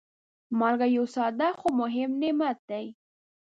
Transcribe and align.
مالګه 0.59 0.87
یو 0.95 1.05
ساده، 1.15 1.49
خو 1.59 1.67
مهم 1.81 2.09
نعمت 2.21 2.57
دی. 2.69 2.85